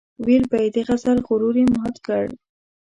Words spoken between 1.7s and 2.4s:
مات کړ.